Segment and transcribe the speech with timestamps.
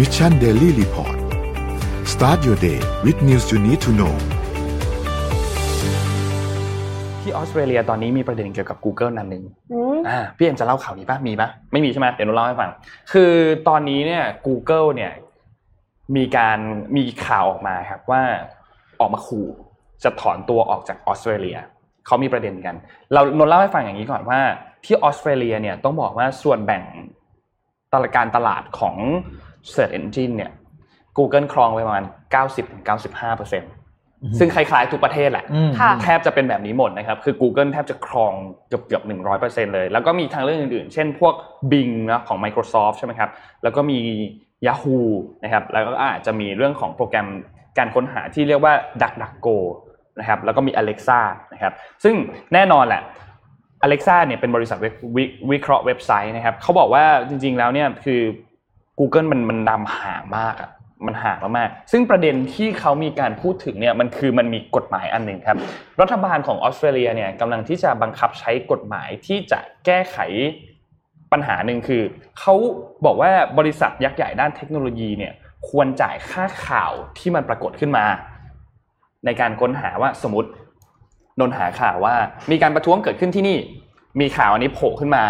[0.00, 1.18] Mission Daily Report
[2.12, 4.14] start your day with news you need to know
[7.20, 12.70] ที่ออสเตรเลียตอนนี้มีประเด็นเกี่ยวกับ Google นั่นหนึ่งอืมอ่าพี่เอ็มจะเล่าข่าวนี้ป่ะมีป่ะไม่มีใช่ไหมเดี๋ยวหนูเล่าให้ฟัง
[13.12, 13.32] คือ
[13.68, 15.12] ตอนนี้เนี่ย Google เนี่ย
[16.16, 16.58] มีการ
[16.96, 18.22] มีข่าวออกมาครับว่า
[19.00, 19.48] ออกมาขู่
[20.04, 21.58] จะถอนตัวออกจากออสเตรเลีย
[22.06, 22.74] เขามีประเด็นกัน
[23.12, 24.40] เรานนเล่าให้ฟังอย่างนี้ก่อนว่า
[24.84, 26.82] ที่ออสเตรเลียเนี่ยต้องบอกว่าส่วนแบ่ง
[27.92, 28.96] ตลาดการตลาดของ
[29.72, 30.50] Search Engine เนี่ย
[31.18, 32.04] Google ครองไปประมาณ
[32.84, 33.72] 90-95%เปอร์เซ็นต์
[34.38, 35.44] ซึ่งคล้ายๆทุกประเทศแหละ
[35.80, 38.32] ค่ะแทบจะเป็นแบบนี้หมดนะครับ คือ Google แทบจะครอง
[38.68, 41.34] เกือบเกือบหนึ่งร้อยเปอร์เซ็นเลย แล้วก็มีทางเรื่องอื่นๆ เช่นพวก
[41.70, 43.30] Bing นะของ Microsoft ใช่ไหมครับ
[43.62, 44.00] แล้วก็มี
[44.66, 45.00] Yahoo
[45.44, 47.28] นะครับ แล้วก็อาจจะมีเรื่องของโปรแกรม
[47.78, 49.56] การค้นหาที่เรียกว่า DuckDuckGo
[50.20, 51.20] นะครับ แล้วก็มี Alexa
[51.52, 51.72] นะครับ
[52.04, 52.14] ซึ่ง
[52.54, 53.02] แน่นอนแหละ
[53.86, 58.20] Alexa เนี่ยเป็นบริษัทวิวิวิเคราะห์เว็บไซต์นะครับเขาบอกว่าจริงๆแล้วเนี่ยคือ
[58.98, 60.70] Google มันมันนำห่างมากอะ
[61.06, 65.56] มันห่างมากๆซึ่งประเด็นที่เขามีการพูดถึงเนี่ยมันคือมันมีกฎหมายอันหนึ่งครับ
[66.00, 70.18] รัฐบาลของออสเตรเลียเนี่ยกำลังที่จะบังคับใช้กฎหมายที่จะแก้ไข
[71.32, 72.02] ปัญหาหนึ่งคือ
[72.38, 72.54] เขา
[73.04, 75.32] บอกว่าบริษัทยักษ์ใหญ่ด้านเทคโนโลยีเนี่ย
[75.68, 78.04] ควรจ่ายค่าข่าวที่มันปรากฏขึ้นมา
[79.24, 80.50] ในการค้นหาว่าสมมติ
[81.40, 82.14] ค้นหาข่าวว่า
[82.50, 83.58] มีการประท้วงเกิดขึ้นที่นี่
[84.20, 85.24] มีข่าวอันนี้โผล่ขึ้นมา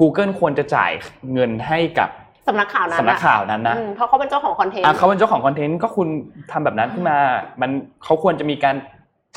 [0.00, 0.92] Google ควรจะจ่าย
[1.32, 2.10] เงินให้กับ
[2.48, 6.08] สำนักข่าวนั้นสำนักข่าวนั้นนะอืมเพราะเขาเป็นเจ้าของ content อะเขาเป็นเจ้าของ content ก็คุณ
[6.52, 7.16] ทำแบบนั้นขึ้นมา
[7.60, 7.70] มัน
[8.04, 8.76] เขาควรจะมีการ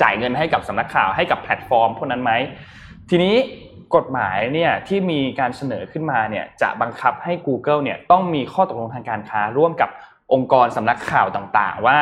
[0.02, 2.32] จ่ายเงินให้กับสำนักข่าวให้กับแพลตฟอร์มพวกนั้นไหม
[3.10, 3.34] ทีนี้
[3.96, 9.90] กฎหมายเนี่ยที่มีการเสนอขึ้นมาเนี่ยจะบังคับให้ Google เนี่ยต้องมีข้อตกลงทางการค้าร่วมกับ
[10.32, 11.98] องค์กรสำนักข่าวต่างๆ ว่า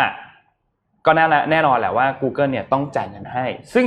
[1.06, 3.86] ก็แน่แน่นอนแหละว่า Google เนี่ยต้องจ่ายเงินให้ ซึ่ง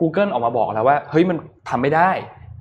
[0.00, 1.36] Google ออกมาบอกแล้วว่าเฮ้ยมัน
[1.68, 2.10] ทำไม่ได้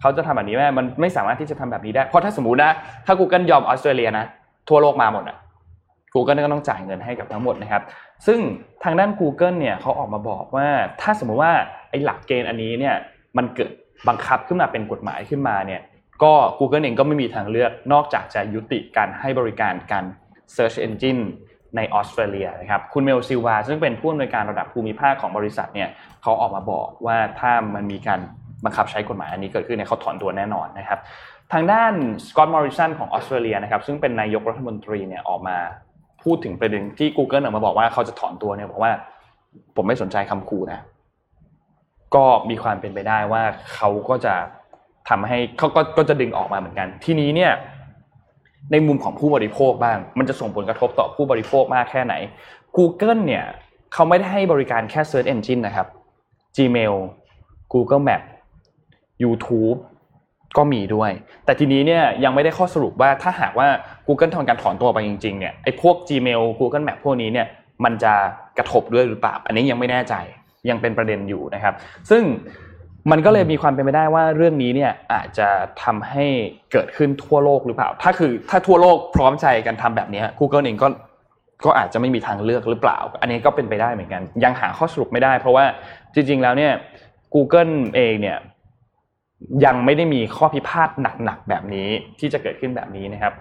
[0.01, 2.71] เขาจะทำแบบนี้ไม่ได้มันไม่สามารถที่จะทำแบบนี้ได้ เพราะถ้าสมมตินะ
[3.05, 4.25] ถ้า Google ยอมออสเตรเลียนะ
[4.69, 5.37] ทั่วโลกมาหมดอะ
[6.13, 7.83] Google ก็ต้องจ่ายเงินให้กับทั้งหมดนะครับ
[8.27, 8.39] ซึ่ง
[8.83, 10.67] ทางด้าน Google เนี่ยเขาออกมาบอกว่า
[11.01, 11.53] ถ้าสมมุติว่า
[11.89, 12.95] ไอ้หลักเกณฑ์อันนี้เนี่ย
[13.37, 13.71] มันเกิด
[14.07, 15.81] บังคับขึ้นมาเป็นกฎหมายขึ้นมาเนี่ย
[16.23, 20.05] ก็ Google เองก็ไม่มีทางเลือกนอกจากจะยุติการให้บริการการ
[20.55, 21.21] Search Engine
[21.75, 25.89] ในออสเตรเลียนะครับ คุณเมลซิวาซึ่งเป็นผู้อำนวยการระดับภูมิภาคของบริษัทเนี่ย
[26.23, 28.19] เขาออกมาบอกว่าถ้ามันมีการ
[28.65, 30.99] บังคับใช้กฎหมายอันนี้เกิดขึ้นเนี่ยเขาถอนตัวแน่นอนนะครับ
[31.53, 31.93] ทางด้าน
[32.27, 35.57] สกอตต์มอริสันของออสเตรเลียนะครับซึ่งเป็นนายกรัฐมนตรีเนี่ยออกมา
[36.23, 38.91] พูดถึงประเด็นที่ Google ออกมาบอกว่าเขาจะถอนตัวเนี่ยบอกว่า
[39.75, 40.79] ผมไม่สนใจคำขู่นะ
[42.15, 43.43] ก็มีความเป็นไปได้ว่า
[43.75, 44.35] เขาก็จะ
[45.09, 47.51] ทำให้เขาก็ก็จะดึงออกมาเหมือนกัน ทีนี้เนี่ย
[48.71, 52.13] ในมุมของผู้บริโภคบ้าง มันจะส่งผลกระทบต่อผู้บริโภคมากแค่ไหน
[52.77, 53.45] Google เนี่ย
[53.93, 55.87] เขาไม่ได้ให้บริการแค่ Search Engine นะครับ
[56.55, 56.95] Gmail
[57.73, 58.21] Google Map
[59.23, 59.77] YouTube
[60.57, 61.11] ก็มีด้วย
[61.45, 63.67] แต่ทีนี้เนี่ยยังไม่ได้ข้อสรุปว่าถ้าหากว่า
[64.07, 67.47] Google ทำการถอนตัวไปจริงๆเนี่ยไอ้พวก Gmail Google Map พวกนี้เนี่ย
[67.83, 68.13] มันจะ
[68.57, 70.15] กระทบด้วยหรือเปล่า อันนี้ยังไม่แน่ใจ
[70.69, 71.73] ยังเป็นประเด็นอยู่นะครับ
[72.09, 72.23] ซึ่ง
[73.11, 75.49] มันก็เลยมีความเป็นไปได้ว่าเรื่องนี้เนี่ยอาจจะ
[75.83, 76.25] ทำให้
[76.71, 80.87] เกิดขึ้นทั่วโลกหรือเปล่า ถ้าคือถ้าทั่วโลกพร้อมใจกันทำแบบนี้ Google เองก็
[81.65, 85.65] ก็อาจจะไม่มีทางเลือกหรือเปล่า อันนี้ก็เป็นไปได้เหมือนกัน ยังหาข้อสรุปไม่ได้ เพราะว่า
[86.13, 86.73] จริงๆแล้วเนี่ย
[87.33, 88.37] Google เองเนี่ย
[89.65, 90.89] ยังไม่ได้มีข้อพิพาท
[91.23, 91.89] หนักๆแบบนี้
[92.19, 93.33] ที่จะเกิดขึ้นแบบนี้นะครับ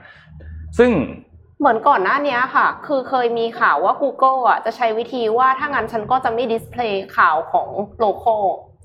[0.79, 0.91] ซึ่ง
[1.61, 7.69] เหมือนก่อนหน้านี้ค่ะ คือเคยมีข่าวว่า Google อะจะใช้วิธีว่าถ้างั้นฉันก็จะไม่ display ข่าวของ
[8.01, 8.35] local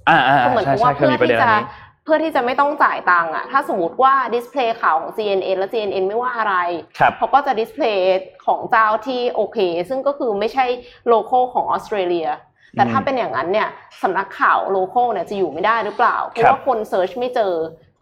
[0.09, 1.63] อ่าอ่าคือเหมือนใช่กับใช่ว่าเคยเพื่อมีประเด็ที่นอัจะนนี้
[2.03, 6.55] เพื่อที่จะไม่ต้องจ่ายตังค์อะ ถ้าสมมติว่าดิสเพลย์ข่าวของ CNN แล้ว CNN ไม่ว่าอะไร
[6.99, 9.57] ครับเขาก็จะ display ของเจ้าที่โอเค
[9.89, 10.65] ซึ่งก็คือไม่ใช่
[11.07, 12.27] local ของออสเตรเลีย
[12.75, 13.67] แต่ถ้าเป็นอย่างนั้นเนี่ย
[14.03, 17.53] สำนักข่าว local เนี่ยจะอยู่ไม่ได้หรือเปล่า เพราะว่าคน search ไม่เจอ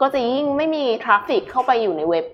[0.02, 2.26] ก็จะยิ่งไม่มี traffic เข้าไปอยู่ในเว็บ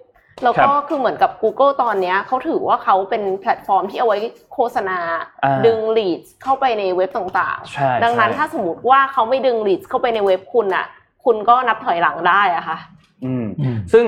[0.43, 4.19] แล้วก็คือเหมือนกับ Google ตอนเนี้ยเขาถือว่าเขาเป็นแพลตฟอร์มที่เอาไว้
[4.53, 4.97] โฆษณา
[5.43, 10.85] อ่าดึง lead เข้าไปในเว็บต่างใช่ๆดังนั้นใช่ถ้าสมมติว่าเขาไม่ดึง lead เข้าไปในเว็บคุณอะ
[11.25, 12.77] คุณก็นับถอยหลังได้อะค่ะ
[13.25, 13.45] อืม
[13.93, 14.05] ซึ่ง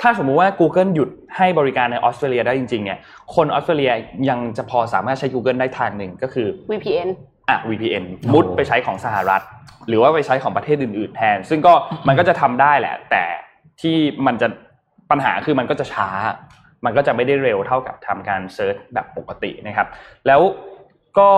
[0.00, 2.98] ถ้าสมมุติว่า Google หยุดให้บริการในออสเตรเลียได้จริงๆเนี่ย
[3.34, 3.92] คนออสเตรเลีย
[4.28, 7.08] ยังจะพอสามารถใช้ Google ได้ทางหนึ่งก็คือ VPN
[7.48, 8.04] อะ VPN
[8.34, 9.42] มุดไปใช้ของสหรัฐ
[9.88, 11.74] หรือว่าไปใช้ของประเทศอื่น ๆ แทน ซึ่งก็
[12.08, 13.24] มันก็จะทำได้แหละ แต่
[13.80, 13.96] ที่
[14.26, 14.48] มันจะ
[15.10, 16.08] ปัญหาคือมันก็จะช้า
[16.84, 19.86] มันก็จะไม่ได้เร็วเท่ากับทำการ search แบบปกตินะครับ
[20.26, 20.40] แล้ว
[21.18, 21.30] ก็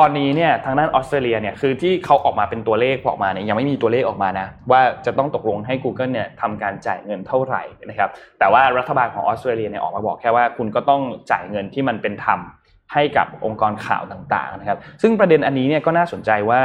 [0.00, 12.40] ตอนนี้เนี่ยทางด้านออสเตรเลียเนี่ยคือที่เขาออกมาเป็นตัวเลขออกมาเนี่ยยังไม่มีตัวเลขออกมานะว่าจะต้องตกลงให้ Google เนี่ยทำการจ่ายเงินเท่าไหร่นะครับแต่ว่ารัฐบาลของออสเตรเลียเนี่ยออกมาบอกแค่ว่าคุณก็ต้องจ่ายเงินที่มันเป็นธรรม
[12.94, 16.60] ให้กับองค์กรข่าวต่างๆนะครับ ซึ่งประเด็นอันนี้เนี่ยก็น่าสนใจว่า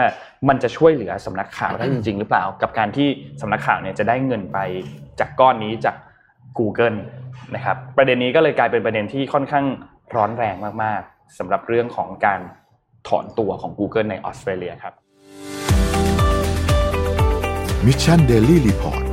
[0.50, 3.08] มันจะช่วยเหลือสำนักข่าวได้จริง ๆ หรือเปล่า กับการที่
[3.42, 4.58] สำนักข่าวเนี่ยจะได้เงินไป
[5.20, 5.96] จากก้อนนี้จาก
[6.60, 6.98] Google
[7.56, 9.66] นะครับประเด็นนี้ก็เลยกลายเป็นประเด็นที่ค่อนข้าง
[10.16, 12.40] ร้อนแรงมากๆสำหรับเรื่องของการ
[13.08, 14.94] ถอนตัวของ Google ในออสเตรเลียครับ
[17.86, 19.11] Mission Daily Report